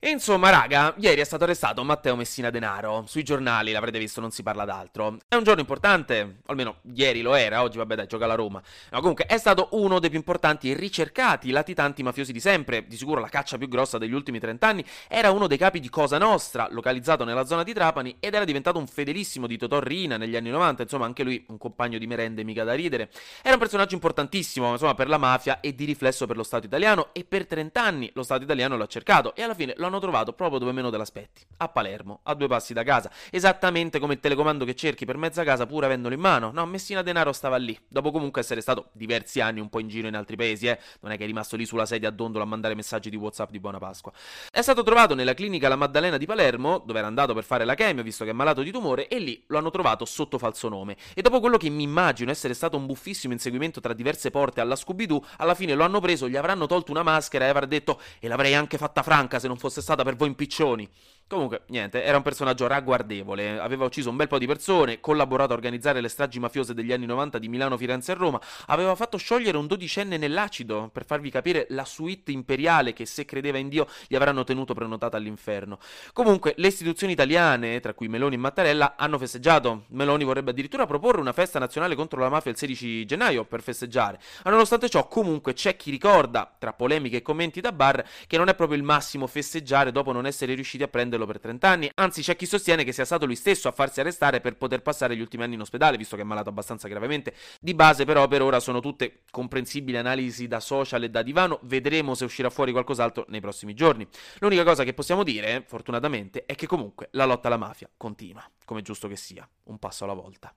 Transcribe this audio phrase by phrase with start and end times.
[0.00, 3.02] Insomma, raga, ieri è stato arrestato Matteo Messina Denaro.
[3.08, 5.16] Sui giornali, l'avrete visto, non si parla d'altro.
[5.26, 8.62] È un giorno importante, almeno ieri lo era, oggi vabbè dai, gioca la Roma.
[8.92, 12.86] No, comunque è stato uno dei più importanti e ricercati latitanti mafiosi di sempre.
[12.86, 14.84] Di sicuro la caccia più grossa degli ultimi 30 anni.
[15.08, 18.78] Era uno dei capi di Cosa Nostra, localizzato nella zona di Trapani, ed era diventato
[18.78, 20.82] un fedelissimo di Totò Rina negli anni 90.
[20.82, 23.10] Insomma, anche lui un compagno di merende mica da ridere.
[23.42, 27.08] Era un personaggio importantissimo, insomma, per la mafia e di riflesso per lo Stato italiano.
[27.12, 30.32] E per 30 anni lo Stato italiano l'ha cercato e alla fine lo hanno trovato
[30.32, 34.20] proprio dove meno te l'aspetti, a Palermo, a due passi da casa, esattamente come il
[34.20, 36.50] telecomando che cerchi per mezza casa pur avendolo in mano.
[36.52, 40.08] No, Messina Denaro stava lì, dopo comunque essere stato diversi anni un po' in giro
[40.08, 42.46] in altri paesi, eh, non è che è rimasto lì sulla sedia a dondolo a
[42.46, 44.12] mandare messaggi di WhatsApp di buona Pasqua.
[44.50, 47.74] È stato trovato nella clinica La Maddalena di Palermo, dove era andato per fare la
[47.74, 50.96] chemio, visto che è malato di tumore, e lì lo hanno trovato sotto falso nome.
[51.14, 54.76] E dopo quello che mi immagino essere stato un buffissimo inseguimento tra diverse porte alla
[54.76, 58.28] Scooby-Doo, alla fine lo hanno preso, gli avranno tolto una maschera e avrà detto e
[58.28, 60.88] l'avrei anche fatta franca se non fosse stata per voi impiccioni.
[61.28, 65.56] Comunque, niente, era un personaggio ragguardevole, aveva ucciso un bel po' di persone, collaborato a
[65.56, 69.58] organizzare le stragi mafiose degli anni 90 di Milano, Firenze e Roma, aveva fatto sciogliere
[69.58, 74.14] un dodicenne nell'acido, per farvi capire la suite imperiale che se credeva in Dio gli
[74.14, 75.78] avranno tenuto prenotata all'inferno.
[76.14, 79.84] Comunque, le istituzioni italiane, tra cui Meloni e Mattarella, hanno festeggiato.
[79.88, 84.18] Meloni vorrebbe addirittura proporre una festa nazionale contro la mafia il 16 gennaio per festeggiare.
[84.44, 88.48] Ma nonostante ciò, comunque c'è chi ricorda, tra polemiche e commenti da bar, che non
[88.48, 91.90] è proprio il massimo festeggiare dopo non essere riusciti a prendere prenderlo per 30 anni,
[91.94, 95.16] anzi c'è chi sostiene che sia stato lui stesso a farsi arrestare per poter passare
[95.16, 97.34] gli ultimi anni in ospedale, visto che è malato abbastanza gravemente.
[97.60, 102.14] Di base però per ora sono tutte comprensibili analisi da social e da divano, vedremo
[102.14, 104.06] se uscirà fuori qualcos'altro nei prossimi giorni.
[104.38, 108.82] L'unica cosa che possiamo dire, fortunatamente, è che comunque la lotta alla mafia continua, come
[108.82, 110.54] giusto che sia, un passo alla volta.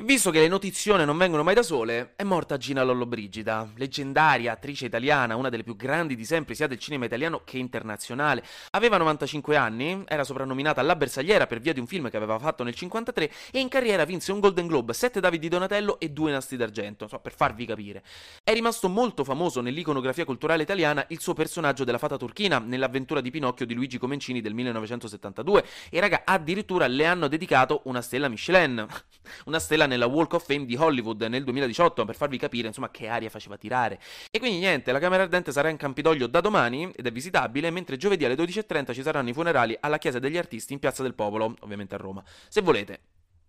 [0.00, 4.50] E visto che le notizione non vengono mai da sole, è morta Gina Lollobrigida, leggendaria
[4.50, 8.42] attrice italiana, una delle più grandi di sempre sia del cinema italiano che internazionale.
[8.70, 12.64] Aveva 95 anni, era soprannominata La Bersagliera per via di un film che aveva fatto
[12.64, 16.30] nel 53 e in carriera vinse un Golden Globe, 7 David di Donatello e 2
[16.30, 18.02] Nastri d'Argento, so, per farvi capire.
[18.42, 23.30] È rimasto molto famoso nell'iconografia culturale italiana il suo personaggio della fata turchina nell'avventura di
[23.30, 28.86] Pinocchio di Luigi Comencini del 1972 e raga, addirittura le hanno dedicato una stella Michelin,
[29.44, 33.08] una stella nella Walk of Fame di Hollywood nel 2018 per farvi capire insomma che
[33.08, 34.00] aria faceva tirare.
[34.30, 37.96] E quindi niente, la Camera Ardente sarà in Campidoglio da domani ed è visitabile, mentre
[37.96, 41.56] giovedì alle 12.30 ci saranno i funerali alla Chiesa degli Artisti in Piazza del Popolo,
[41.60, 42.22] ovviamente a Roma.
[42.48, 43.00] Se volete,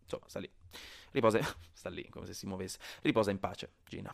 [0.04, 0.50] insomma, sta lì.
[1.12, 1.40] Riposa,
[1.72, 2.80] sta lì come se si muovesse.
[3.02, 4.14] Riposa in pace, Gina.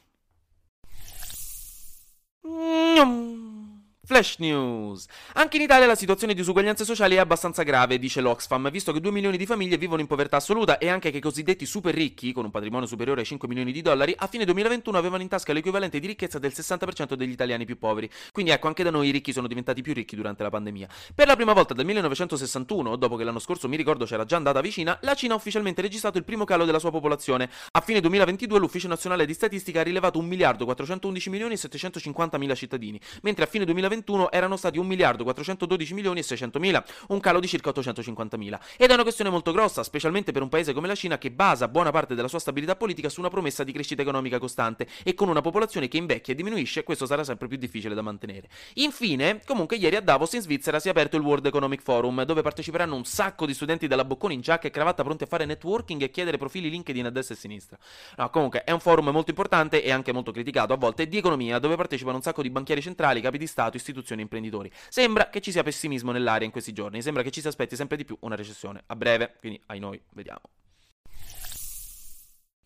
[2.46, 3.67] Mm-hmm.
[4.08, 5.06] Flash News.
[5.34, 9.02] Anche in Italia la situazione di disuguaglianze sociali è abbastanza grave, dice l'Oxfam, visto che
[9.02, 12.32] 2 milioni di famiglie vivono in povertà assoluta e anche che i cosiddetti super ricchi,
[12.32, 15.52] con un patrimonio superiore ai 5 milioni di dollari, a fine 2021 avevano in tasca
[15.52, 18.10] l'equivalente di ricchezza del 60% degli italiani più poveri.
[18.32, 20.88] Quindi ecco, anche da noi i ricchi sono diventati più ricchi durante la pandemia.
[21.14, 24.62] Per la prima volta dal 1961, dopo che l'anno scorso mi ricordo c'era già andata
[24.62, 27.50] vicina, la Cina ha ufficialmente registrato il primo calo della sua popolazione.
[27.72, 32.38] A fine 2022 l'Ufficio Nazionale di Statistica ha rilevato 1 miliardo 411 milioni e 750
[32.38, 36.60] mila cittadini, mentre a fine 2021 2021 erano stati 1 miliardo 412 milioni e 600
[36.60, 38.60] mila, un calo di circa 850 mila.
[38.78, 41.68] Ed è una questione molto grossa, specialmente per un paese come la Cina che basa
[41.68, 45.30] buona parte della sua stabilità politica su una promessa di crescita economica costante e con
[45.30, 48.50] una popolazione che invecchia e diminuisce, questo sarà sempre più difficile da mantenere.
[48.76, 52.42] Infine, comunque ieri a Davos in Svizzera si è aperto il World Economic Forum, dove
[52.42, 56.02] parteciperanno un sacco di studenti della Bocconi in giacca e cravatta pronti a fare networking
[56.02, 57.78] e chiedere profili LinkedIn a destra e a sinistra.
[58.18, 61.60] No, comunque è un forum molto importante e anche molto criticato a volte di economia,
[61.60, 64.72] dove partecipano un sacco di banchieri centrali, capi di Stato, istituzioni e imprenditori.
[64.90, 67.98] Sembra che ci sia pessimismo nell'aria in questi giorni, sembra che ci si aspetti sempre
[67.98, 70.42] di più una recessione a breve, quindi ai noi, vediamo.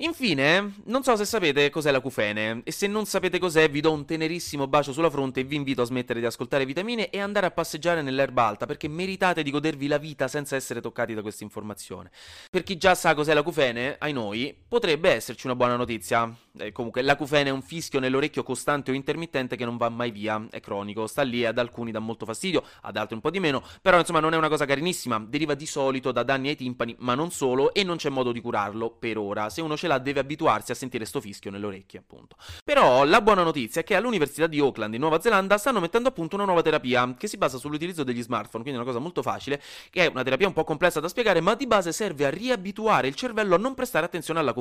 [0.01, 4.03] Infine, non so se sapete cos'è l'acufene, e se non sapete cos'è vi do un
[4.03, 7.51] tenerissimo bacio sulla fronte e vi invito a smettere di ascoltare vitamine e andare a
[7.51, 12.09] passeggiare nell'erba alta, perché meritate di godervi la vita senza essere toccati da questa informazione.
[12.49, 16.33] Per chi già sa cos'è l'acufene, ai noi, potrebbe esserci una buona notizia.
[16.57, 20.47] Eh, comunque, l'acufene è un fischio nell'orecchio costante o intermittente che non va mai via,
[20.49, 23.41] è cronico, sta lì e ad alcuni dà molto fastidio, ad altri un po' di
[23.41, 26.95] meno, però insomma non è una cosa carinissima, deriva di solito da danni ai timpani,
[26.99, 29.49] ma non solo, e non c'è modo di curarlo, per ora.
[29.49, 32.37] Se uno ce l'ha deve abituarsi a sentire sto fischio nelle orecchie, appunto.
[32.63, 36.11] Però la buona notizia è che all'Università di Auckland in Nuova Zelanda stanno mettendo a
[36.13, 39.21] punto una nuova terapia che si basa sull'utilizzo degli smartphone, quindi è una cosa molto
[39.21, 42.29] facile, che è una terapia un po' complessa da spiegare, ma di base serve a
[42.29, 44.59] riabituare il cervello a non prestare attenzione all'acufene,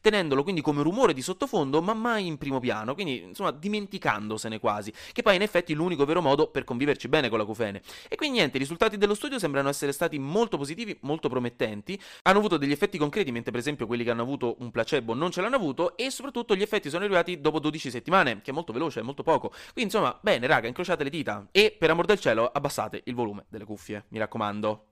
[0.00, 4.92] tenendolo quindi come rumore di sottofondo, ma mai in primo piano, quindi insomma dimenticandosene quasi,
[5.12, 7.82] che poi in effetti è l'unico vero modo per conviverci bene con l'acufene.
[8.08, 12.38] E quindi niente, i risultati dello studio sembrano essere stati molto positivi, molto promettenti, hanno
[12.38, 15.40] avuto degli effetti concreti, mentre per esempio quelli che hanno avuto un placebo non ce
[15.40, 19.00] l'hanno avuto, e soprattutto gli effetti sono arrivati dopo 12 settimane, che è molto veloce,
[19.00, 19.48] è molto poco.
[19.48, 23.44] Quindi insomma, bene raga, incrociate le dita e per amor del cielo abbassate il volume
[23.48, 24.91] delle cuffie, mi raccomando.